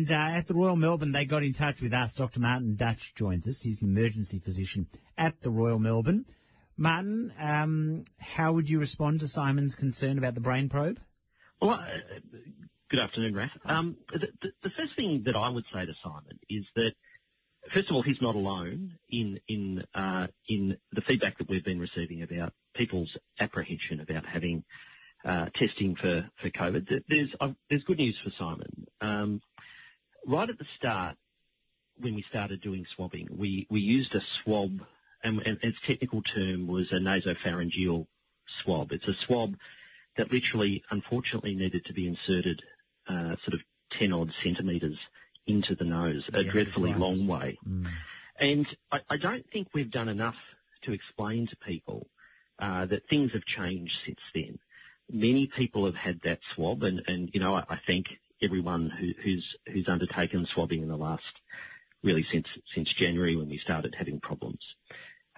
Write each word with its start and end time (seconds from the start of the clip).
And, 0.00 0.10
uh, 0.10 0.38
at 0.38 0.46
the 0.46 0.54
Royal 0.54 0.76
Melbourne, 0.76 1.12
they 1.12 1.26
got 1.26 1.42
in 1.42 1.52
touch 1.52 1.82
with 1.82 1.92
us. 1.92 2.14
Dr. 2.14 2.40
Martin 2.40 2.74
Dutch 2.74 3.14
joins 3.14 3.46
us. 3.46 3.60
He's 3.60 3.82
an 3.82 3.90
emergency 3.90 4.38
physician 4.38 4.86
at 5.18 5.42
the 5.42 5.50
Royal 5.50 5.78
Melbourne. 5.78 6.24
Martin, 6.78 7.34
um, 7.38 8.04
how 8.18 8.52
would 8.52 8.70
you 8.70 8.78
respond 8.78 9.20
to 9.20 9.28
Simon's 9.28 9.74
concern 9.74 10.16
about 10.16 10.34
the 10.34 10.40
brain 10.40 10.70
probe? 10.70 11.00
Well, 11.60 11.72
uh, 11.72 11.84
good 12.88 12.98
afternoon, 12.98 13.34
Raf. 13.34 13.50
Um, 13.66 13.98
the, 14.10 14.20
the, 14.40 14.48
the, 14.62 14.70
first 14.70 14.96
thing 14.96 15.24
that 15.26 15.36
I 15.36 15.50
would 15.50 15.64
say 15.70 15.84
to 15.84 15.92
Simon 16.02 16.38
is 16.48 16.64
that, 16.76 16.92
first 17.74 17.90
of 17.90 17.96
all, 17.96 18.02
he's 18.02 18.22
not 18.22 18.36
alone 18.36 18.94
in 19.10 19.38
in 19.48 19.84
uh, 19.94 20.28
in 20.48 20.78
the 20.92 21.02
feedback 21.02 21.36
that 21.36 21.50
we've 21.50 21.62
been 21.62 21.78
receiving 21.78 22.22
about 22.22 22.54
people's 22.74 23.14
apprehension 23.38 24.00
about 24.00 24.24
having 24.24 24.64
uh, 25.24 25.46
testing 25.54 25.94
for, 25.96 26.28
for 26.40 26.50
COVID. 26.50 27.02
There's 27.08 27.34
uh, 27.40 27.48
there's 27.68 27.84
good 27.84 27.98
news 27.98 28.18
for 28.24 28.30
Simon. 28.38 28.86
Um, 29.00 29.40
right 30.26 30.48
at 30.48 30.58
the 30.58 30.66
start, 30.76 31.16
when 31.98 32.14
we 32.14 32.22
started 32.22 32.60
doing 32.60 32.86
swabbing, 32.94 33.28
we, 33.30 33.66
we 33.70 33.80
used 33.80 34.14
a 34.14 34.22
swab, 34.42 34.80
and, 35.22 35.40
and 35.46 35.58
its 35.62 35.78
technical 35.86 36.22
term 36.22 36.66
was 36.66 36.90
a 36.92 36.96
nasopharyngeal 36.96 38.06
swab. 38.62 38.92
It's 38.92 39.06
a 39.06 39.14
swab 39.26 39.56
that 40.16 40.32
literally, 40.32 40.82
unfortunately, 40.90 41.54
needed 41.54 41.84
to 41.86 41.92
be 41.92 42.06
inserted 42.06 42.62
uh, 43.08 43.36
sort 43.44 43.54
of 43.54 43.60
10 43.92 44.12
odd 44.12 44.32
centimetres 44.42 44.98
into 45.46 45.74
the 45.74 45.84
nose, 45.84 46.28
a 46.32 46.42
yeah, 46.42 46.50
dreadfully 46.50 46.94
long 46.94 47.26
way. 47.26 47.58
Mm. 47.68 47.90
And 48.38 48.66
I, 48.90 49.00
I, 49.10 49.16
don't 49.16 49.44
think 49.50 49.68
we've 49.74 49.90
done 49.90 50.08
enough 50.08 50.36
to 50.82 50.92
explain 50.92 51.46
to 51.48 51.56
people 51.56 52.06
uh, 52.58 52.86
that 52.86 53.08
things 53.08 53.32
have 53.32 53.44
changed 53.44 53.98
since 54.04 54.20
then. 54.34 54.58
Many 55.10 55.48
people 55.48 55.86
have 55.86 55.96
had 55.96 56.20
that 56.22 56.38
swab, 56.54 56.82
and, 56.82 57.02
and 57.06 57.30
you 57.32 57.40
know, 57.40 57.54
I, 57.54 57.64
I 57.68 57.80
think 57.86 58.06
everyone 58.42 58.90
who's 59.22 59.56
who's 59.66 59.88
undertaken 59.88 60.46
swabbing 60.46 60.82
in 60.82 60.88
the 60.88 60.96
last 60.96 61.40
really 62.02 62.26
since 62.30 62.46
since 62.74 62.92
January 62.92 63.36
when 63.36 63.48
we 63.48 63.58
started 63.58 63.94
having 63.96 64.20
problems. 64.20 64.62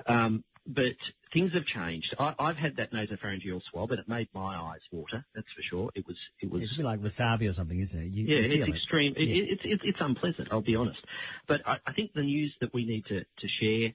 Um, 0.07 0.45
but 0.67 0.95
things 1.33 1.53
have 1.55 1.65
changed. 1.65 2.15
I, 2.19 2.35
have 2.39 2.57
had 2.57 2.77
that 2.77 2.93
nasopharyngeal 2.93 3.63
swab, 3.65 3.91
and 3.91 3.99
it 3.99 4.09
made 4.09 4.29
my 4.33 4.57
eyes 4.57 4.81
water. 4.93 5.25
That's 5.35 5.51
for 5.53 5.63
sure. 5.63 5.91
It 5.95 6.07
was. 6.07 6.17
It 6.41 6.51
was. 6.51 6.63
It's 6.63 6.73
a 6.73 6.77
bit 6.77 6.85
like 6.85 7.01
wasabi 7.01 7.49
or 7.49 7.53
something, 7.53 7.81
isn't 7.81 8.01
it? 8.01 8.13
You, 8.13 8.27
yeah, 8.27 8.47
it's 8.47 8.69
it. 8.69 8.69
extreme. 8.69 9.15
Yeah. 9.17 9.45
it's, 9.45 9.63
it's 9.65 9.83
it's 9.85 10.01
unpleasant. 10.01 10.49
I'll 10.53 10.61
be 10.61 10.77
honest. 10.77 11.05
But 11.49 11.63
I, 11.67 11.79
think 11.93 12.13
the 12.13 12.23
news 12.23 12.55
that 12.61 12.73
we 12.73 12.85
need 12.85 13.07
to 13.07 13.25
to 13.39 13.49
share 13.49 13.95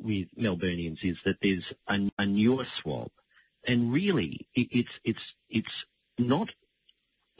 with 0.00 0.28
Melburnians 0.36 0.98
is 1.04 1.16
that 1.24 1.36
there's 1.42 1.64
a, 1.86 2.26
newer 2.26 2.66
swab, 2.80 3.10
and 3.66 3.92
really, 3.92 4.48
it's 4.54 4.90
it's 5.04 5.22
it's 5.48 5.84
not 6.18 6.50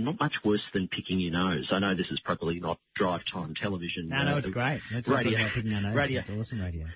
not 0.05 0.21
much 0.21 0.45
worse 0.45 0.63
than 0.73 0.89
picking 0.89 1.21
your 1.21 1.33
nose. 1.33 1.69
I 1.71 1.79
know 1.79 1.95
this 1.95 2.11
is 2.11 2.21
probably 2.21 2.61
not 2.61 2.79
drive 2.95 3.25
time 3.25 3.55
television. 3.55 4.09
No, 4.09 4.17
uh, 4.17 4.25
no, 4.25 4.37
it's 4.39 4.49
great. 4.49 4.81
That's 4.93 5.09
radio, 5.09 5.49
picking 5.49 5.73
our 5.73 5.81
nose. 5.81 5.95
Radio, 5.95 6.21
it's 6.21 6.31
awesome 6.31 6.61
radio. 6.61 6.87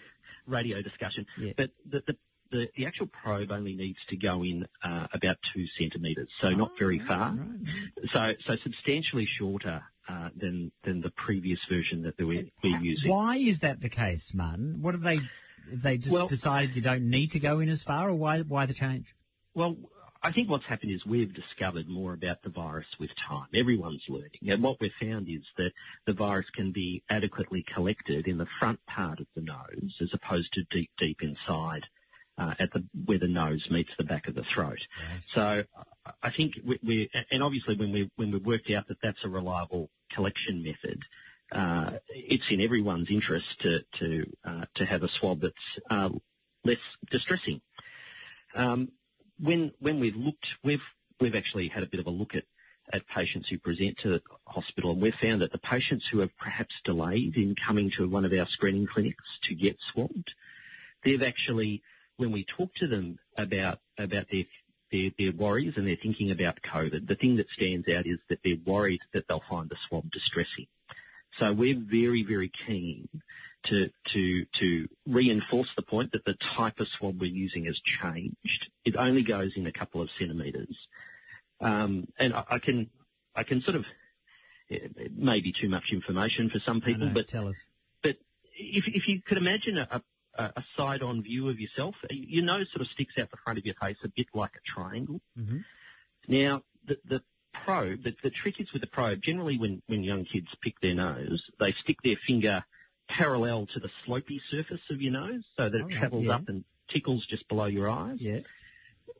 Radio 0.46 0.82
discussion. 0.82 1.26
Yeah. 1.38 1.52
But 1.56 1.70
the, 1.88 2.02
the, 2.06 2.16
the, 2.50 2.70
the, 2.76 2.86
actual 2.86 3.06
probe 3.06 3.50
only 3.50 3.74
needs 3.74 3.98
to 4.08 4.16
go 4.16 4.42
in 4.42 4.66
uh, 4.82 5.06
about 5.12 5.38
two 5.54 5.66
centimetres, 5.78 6.28
so 6.40 6.48
oh, 6.48 6.50
not 6.50 6.72
very 6.78 6.98
right, 6.98 7.08
far. 7.08 7.36
Right. 8.12 8.36
So, 8.44 8.52
so 8.54 8.56
substantially 8.62 9.26
shorter 9.26 9.82
uh, 10.08 10.28
than 10.36 10.70
than 10.84 11.00
the 11.00 11.10
previous 11.10 11.58
version 11.68 12.02
that 12.02 12.18
we're, 12.18 12.44
we're 12.62 12.78
using. 12.78 13.10
Why 13.10 13.36
is 13.36 13.60
that 13.60 13.80
the 13.80 13.88
case, 13.88 14.34
Martin? 14.34 14.82
What 14.82 14.94
have 14.94 15.02
they? 15.02 15.16
Have 15.70 15.82
they 15.82 15.96
just 15.96 16.12
well, 16.12 16.28
decided 16.28 16.76
you 16.76 16.82
don't 16.82 17.08
need 17.08 17.30
to 17.32 17.40
go 17.40 17.60
in 17.60 17.70
as 17.70 17.82
far, 17.82 18.10
or 18.10 18.14
why 18.14 18.40
why 18.42 18.66
the 18.66 18.74
change? 18.74 19.14
Well, 19.54 19.76
I 20.24 20.32
think 20.32 20.48
what's 20.48 20.64
happened 20.64 20.90
is 20.90 21.04
we've 21.04 21.34
discovered 21.34 21.86
more 21.86 22.14
about 22.14 22.42
the 22.42 22.48
virus 22.48 22.86
with 22.98 23.10
time. 23.28 23.48
Everyone's 23.54 24.02
learning. 24.08 24.30
And 24.48 24.62
what 24.62 24.80
we've 24.80 24.90
found 24.98 25.28
is 25.28 25.42
that 25.58 25.72
the 26.06 26.14
virus 26.14 26.46
can 26.54 26.72
be 26.72 27.02
adequately 27.10 27.62
collected 27.74 28.26
in 28.26 28.38
the 28.38 28.46
front 28.58 28.80
part 28.86 29.20
of 29.20 29.26
the 29.36 29.42
nose 29.42 29.94
as 30.00 30.08
opposed 30.14 30.50
to 30.54 30.64
deep, 30.70 30.90
deep 30.98 31.18
inside 31.22 31.82
uh, 32.38 32.54
at 32.58 32.72
the 32.72 32.82
where 33.04 33.18
the 33.18 33.28
nose 33.28 33.66
meets 33.70 33.90
the 33.98 34.04
back 34.04 34.26
of 34.26 34.34
the 34.34 34.44
throat. 34.54 34.78
So 35.34 35.62
I 36.22 36.30
think 36.34 36.54
we, 36.64 36.78
we, 36.82 37.10
and 37.30 37.42
obviously 37.42 37.76
when 37.76 37.92
we 37.92 38.10
when 38.16 38.32
we 38.32 38.38
worked 38.38 38.70
out 38.70 38.88
that 38.88 39.02
that's 39.02 39.22
a 39.24 39.28
reliable 39.28 39.90
collection 40.10 40.64
method, 40.64 41.02
uh, 41.52 41.98
it's 42.08 42.44
in 42.50 42.62
everyone's 42.62 43.10
interest 43.10 43.46
to 43.60 43.80
to 43.98 44.24
uh, 44.42 44.64
to 44.76 44.86
have 44.86 45.02
a 45.02 45.08
swab 45.20 45.42
that's 45.42 45.54
uh, 45.90 46.08
less 46.64 46.78
distressing. 47.10 47.60
Um, 48.54 48.88
when 49.44 49.72
when 49.78 50.00
we've 50.00 50.16
looked, 50.16 50.46
we've 50.62 50.82
we've 51.20 51.34
actually 51.34 51.68
had 51.68 51.82
a 51.82 51.86
bit 51.86 52.00
of 52.00 52.06
a 52.06 52.10
look 52.10 52.34
at 52.34 52.44
at 52.92 53.06
patients 53.06 53.48
who 53.48 53.58
present 53.58 53.98
to 53.98 54.08
the 54.10 54.22
hospital, 54.46 54.92
and 54.92 55.00
we've 55.00 55.14
found 55.14 55.40
that 55.40 55.52
the 55.52 55.58
patients 55.58 56.06
who 56.06 56.18
have 56.18 56.36
perhaps 56.36 56.74
delayed 56.84 57.36
in 57.36 57.54
coming 57.54 57.90
to 57.90 58.08
one 58.08 58.24
of 58.24 58.32
our 58.32 58.46
screening 58.46 58.86
clinics 58.86 59.24
to 59.42 59.54
get 59.54 59.78
swabbed, 59.92 60.34
they've 61.02 61.22
actually, 61.22 61.82
when 62.18 62.30
we 62.30 62.44
talk 62.44 62.74
to 62.74 62.86
them 62.86 63.18
about 63.38 63.78
about 63.98 64.26
their 64.30 65.32
worries 65.32 65.74
and 65.76 65.86
their 65.86 65.96
thinking 65.96 66.30
about 66.30 66.60
COVID, 66.62 67.06
the 67.06 67.16
thing 67.16 67.36
that 67.36 67.50
stands 67.50 67.88
out 67.88 68.06
is 68.06 68.18
that 68.28 68.40
they're 68.44 68.56
worried 68.64 69.00
that 69.12 69.26
they'll 69.28 69.42
find 69.48 69.68
the 69.68 69.76
swab 69.88 70.10
distressing. 70.10 70.66
So 71.38 71.52
we're 71.52 71.80
very, 71.80 72.22
very 72.22 72.50
keen 72.66 73.08
to, 73.64 73.90
to, 74.08 74.44
to 74.44 74.88
reinforce 75.06 75.68
the 75.76 75.82
point 75.82 76.12
that 76.12 76.24
the 76.24 76.34
type 76.34 76.80
of 76.80 76.88
swab 76.88 77.20
we're 77.20 77.30
using 77.30 77.64
has 77.66 77.80
changed. 77.80 78.70
It 78.84 78.96
only 78.96 79.22
goes 79.22 79.52
in 79.56 79.66
a 79.66 79.72
couple 79.72 80.02
of 80.02 80.10
centimetres. 80.18 80.76
Um, 81.60 82.08
and 82.18 82.34
I, 82.34 82.44
I, 82.48 82.58
can, 82.58 82.90
I 83.34 83.42
can 83.42 83.62
sort 83.62 83.76
of, 83.76 83.84
it 84.68 85.16
may 85.16 85.40
be 85.40 85.52
too 85.52 85.68
much 85.68 85.92
information 85.92 86.50
for 86.50 86.58
some 86.58 86.80
people, 86.80 87.06
know, 87.06 87.14
but 87.14 87.28
tell 87.28 87.48
us. 87.48 87.66
But 88.02 88.16
if, 88.56 88.88
if 88.88 89.08
you 89.08 89.20
could 89.22 89.38
imagine 89.38 89.78
a, 89.78 90.02
a, 90.34 90.44
a 90.56 90.64
side-on 90.76 91.22
view 91.22 91.48
of 91.48 91.60
yourself, 91.60 91.94
your 92.10 92.44
nose 92.44 92.68
sort 92.72 92.82
of 92.82 92.88
sticks 92.88 93.14
out 93.18 93.30
the 93.30 93.36
front 93.44 93.58
of 93.58 93.66
your 93.66 93.74
face 93.80 93.96
a 94.04 94.08
bit 94.08 94.26
like 94.34 94.52
a 94.56 94.60
triangle. 94.66 95.20
Mm-hmm. 95.38 95.58
Now, 96.28 96.62
the, 96.86 96.98
the 97.04 97.22
probe, 97.64 98.02
the, 98.02 98.14
the 98.22 98.30
trick 98.30 98.60
is 98.60 98.72
with 98.72 98.82
the 98.82 98.88
probe, 98.88 99.22
generally 99.22 99.58
when, 99.58 99.82
when 99.86 100.02
young 100.02 100.24
kids 100.24 100.48
pick 100.60 100.80
their 100.80 100.94
nose, 100.94 101.42
they 101.58 101.72
stick 101.72 101.98
their 102.02 102.16
finger 102.26 102.64
parallel 103.08 103.66
to 103.74 103.80
the 103.80 103.90
slopy 104.04 104.40
surface 104.50 104.80
of 104.90 105.00
your 105.00 105.12
nose 105.12 105.44
so 105.56 105.68
that 105.68 105.80
it 105.80 105.90
travels 105.90 106.26
yeah. 106.26 106.34
up 106.34 106.48
and 106.48 106.64
tickles 106.88 107.26
just 107.26 107.48
below 107.48 107.66
your 107.66 107.88
eyes. 107.88 108.18
Yeah. 108.20 108.40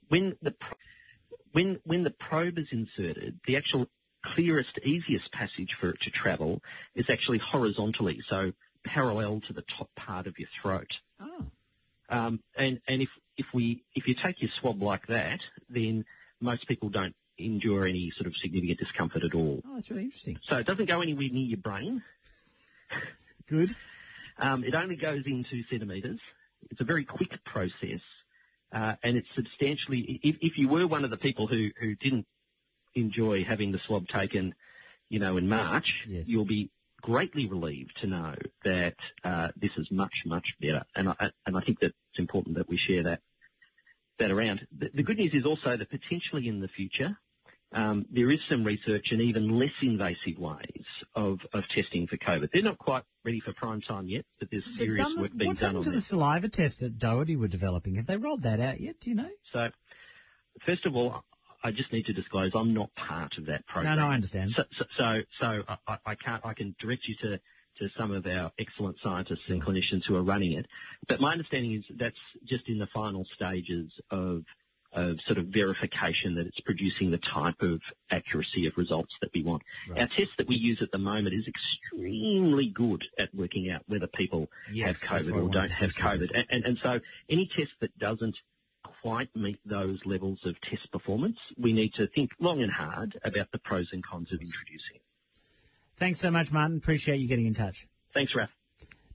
When 0.09 0.37
the 0.43 0.55
when 1.53 1.81
when 1.85 2.03
the 2.03 2.11
probe 2.11 2.59
is 2.59 2.69
inserted, 2.71 3.41
the 3.47 3.57
actual 3.57 3.87
clearest, 4.25 4.79
easiest 4.85 5.31
passage 5.33 5.77
for 5.81 5.91
it 5.91 6.01
to 6.03 6.11
travel 6.11 6.63
is 6.95 7.07
actually 7.09 7.39
horizontally, 7.39 8.21
so 8.29 8.53
parallel 8.85 9.41
to 9.47 9.53
the 9.53 9.63
top 9.63 9.89
part 9.95 10.27
of 10.27 10.39
your 10.39 10.49
throat. 10.63 10.91
Oh. 11.21 11.47
Um, 12.09 12.41
and 12.57 12.81
and 12.87 13.03
if 13.03 13.09
if 13.37 13.47
we 13.55 13.83
if 13.95 14.07
you 14.07 14.15
take 14.15 14.43
your 14.43 14.51
swab 14.61 14.83
like 14.83 15.07
that, 15.07 15.41
then 15.69 16.05
most 16.41 16.69
people 16.69 16.89
don't 16.91 17.15
endure 17.39 17.87
any 17.87 18.13
sort 18.17 18.27
of 18.27 18.37
significant 18.37 18.79
discomfort 18.79 19.25
at 19.25 19.35
all. 19.35 19.61
Oh, 19.67 19.75
that's 19.75 19.91
really 19.91 20.05
interesting. 20.05 20.39
So 20.43 20.59
it 20.59 20.67
doesn't 20.67 20.87
go 20.87 21.01
anywhere 21.01 21.29
near 21.31 21.47
your 21.47 21.59
brain. 21.59 22.03
Good. 23.49 23.75
Um, 24.39 24.65
it 24.65 24.75
only 24.75 24.97
goes 24.97 25.23
in 25.27 25.45
two 25.49 25.63
centimetres. 25.71 26.21
It's 26.71 26.81
a 26.81 26.85
very 26.85 27.05
quick 27.05 27.45
process, 27.45 28.01
uh, 28.73 28.95
and 29.03 29.17
it's 29.17 29.29
substantially. 29.35 30.21
If, 30.23 30.37
if, 30.41 30.59
you 30.59 30.69
were 30.69 30.87
one 30.87 31.05
of 31.05 31.11
the 31.11 31.17
people 31.17 31.47
who 31.47 31.71
who 31.79 31.95
didn't 31.95 32.27
enjoy 32.95 33.45
having 33.45 33.71
the 33.71 33.81
swab 33.87 34.09
taken, 34.09 34.55
you 35.09 35.19
know, 35.19 35.37
in 35.37 35.49
March, 35.49 36.07
yes. 36.09 36.27
you'll 36.27 36.47
be 36.47 36.71
greatly 37.03 37.47
relieved 37.47 37.99
to 38.01 38.07
know 38.07 38.35
that 38.65 38.97
uh, 39.25 39.49
this 39.57 39.73
is 39.77 39.91
much 39.91 40.23
much 40.25 40.57
better, 40.61 40.85
and 40.97 41.11
I 41.11 41.31
and 41.47 41.57
I 41.57 41.61
think 41.61 41.81
that 41.81 41.95
it's 42.11 42.19
important 42.19 42.57
that 42.57 42.69
we 42.69 42.79
share 42.79 43.03
that 43.05 43.21
that 44.19 44.31
around. 44.31 44.67
The, 44.77 44.91
the 44.95 45.03
good 45.03 45.19
news 45.19 45.35
is 45.35 45.45
also 45.45 45.77
that 45.77 45.91
potentially 45.91 46.49
in 46.49 46.61
the 46.61 46.69
future, 46.69 47.19
um, 47.73 48.07
there 48.11 48.31
is 48.31 48.41
some 48.49 48.65
research 48.65 49.13
in 49.13 49.21
even 49.21 49.59
less 49.59 49.73
invasive 49.83 50.39
ways 50.39 50.85
of, 51.15 51.41
of 51.53 51.69
testing 51.69 52.07
for 52.07 52.17
COVID. 52.17 52.51
They're 52.53 52.63
not 52.63 52.79
quite 52.79 53.03
ready 53.25 53.41
for 53.41 53.53
prime 53.53 53.81
time 53.81 54.07
yet, 54.07 54.25
but 54.39 54.51
there's 54.51 54.65
serious 54.77 55.07
work 55.17 55.37
being 55.37 55.55
done 55.55 55.77
on 55.77 55.83
to 55.85 55.91
this. 55.91 56.01
the 56.01 56.09
saliva 56.09 56.49
test 56.49 56.81
that 56.81 56.99
Doherty 56.99 57.37
were 57.37 57.49
developing? 57.49 57.97
Have 57.97 58.07
they 58.07 58.17
rolled 58.17 58.43
that 58.43 58.61
out 58.61 58.81
yet? 58.81 59.01
Do 59.01 59.11
you 59.11 59.17
know? 59.17 59.31
So, 59.53 59.71
first 60.65 60.87
of 60.87 60.95
all, 60.95 61.25
I 61.63 61.71
just 61.71 61.93
need 61.93 62.07
to 62.07 62.13
disclose 62.13 62.53
I'm 62.55 62.75
not 62.75 62.95
part 62.95 63.39
of 63.39 63.47
that 63.47 63.67
program. 63.67 63.97
No, 63.97 64.03
no, 64.03 64.11
I 64.11 64.15
understand. 64.15 64.53
So, 64.55 64.65
so, 64.79 64.85
so, 64.99 65.23
so 65.41 65.63
I, 65.89 65.99
I, 66.05 66.15
can't. 66.15 66.45
I 66.45 66.53
can 66.53 66.75
direct 66.79 67.09
you 67.09 67.17
to 67.23 67.41
to 67.79 67.89
some 67.99 68.13
of 68.13 68.25
our 68.27 68.53
excellent 68.59 68.97
scientists 69.03 69.49
and 69.49 69.61
clinicians 69.61 70.05
who 70.07 70.15
are 70.15 70.23
running 70.23 70.53
it. 70.53 70.67
But 71.09 71.21
my 71.21 71.33
understanding 71.33 71.73
is 71.73 71.85
that's 71.97 72.19
just 72.45 72.69
in 72.69 72.79
the 72.79 72.87
final 72.87 73.27
stages 73.35 73.91
of 74.11 74.45
of 74.95 75.19
sort 75.27 75.39
of 75.39 75.47
verification 75.47 76.37
that 76.37 76.47
it's 76.47 76.61
producing 76.61 77.11
the 77.11 77.19
type 77.19 77.61
of 77.61 77.81
accuracy 78.11 78.67
of 78.67 78.77
results 78.77 79.15
that 79.21 79.31
we 79.35 79.43
want. 79.43 79.63
Right. 79.89 80.01
Our 80.01 80.07
test 80.07 80.31
that 80.39 80.49
we 80.49 80.57
use 80.57 80.81
at 80.81 80.93
the 80.93 80.99
moment 80.99 81.35
is 81.35 81.47
extremely 81.47 82.69
good 82.69 83.05
at 83.19 83.35
working 83.35 83.71
out 83.71 83.83
whether 83.87 84.07
people 84.07 84.49
yes, 84.73 85.03
have 85.03 85.25
COVID 85.25 85.43
or 85.43 85.49
don't 85.51 85.71
have 85.71 85.95
COVID. 85.95 86.31
And, 86.35 86.47
and, 86.51 86.65
and 86.65 86.79
so 86.83 87.01
any 87.29 87.47
test 87.47 87.73
that 87.81 87.99
doesn't 87.99 88.37
quite 89.03 89.35
meet 89.37 89.59
those 89.67 89.99
levels 90.07 90.41
of 90.45 90.61
test 90.61 90.91
performance, 90.91 91.37
we 91.59 91.73
need 91.73 91.93
to 91.95 92.07
think 92.07 92.31
long 92.41 92.63
and 92.63 92.73
hard 92.73 93.19
about 93.25 93.51
the 93.53 93.59
pros 93.59 93.89
and 93.93 94.05
cons 94.05 94.33
of 94.33 94.41
introducing 94.41 94.97
it. 94.97 95.03
Thanks 95.99 96.21
so 96.21 96.31
much, 96.31 96.51
Martin. 96.51 96.79
Appreciate 96.79 97.21
you 97.21 97.29
getting 97.29 97.47
in 97.47 97.55
touch. 97.55 97.87
Thanks, 98.13 98.35
Ralph. 98.35 98.51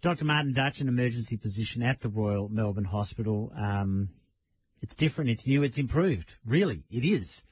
Dr. 0.02 0.24
Martin 0.24 0.54
Dutch, 0.54 0.80
an 0.80 0.88
emergency 0.88 1.36
physician 1.36 1.84
at 1.84 2.00
the 2.00 2.08
Royal 2.08 2.48
Melbourne 2.48 2.86
Hospital. 2.86 3.52
Um, 3.58 4.10
it's 4.82 4.96
different, 4.96 5.30
it's 5.30 5.48
new, 5.48 5.64
it's 5.64 5.78
improved. 5.78 6.36
Really, 6.46 6.84
it 6.90 7.04
is. 7.04 7.44